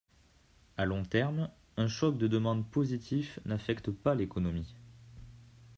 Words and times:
À 0.77 0.85
long 0.85 1.03
terme, 1.03 1.47
un 1.77 1.87
choc 1.87 2.17
de 2.17 2.27
demande 2.27 2.67
positif 2.67 3.39
n'affecte 3.45 3.91
pas 3.91 4.15
l'économie. 4.15 4.75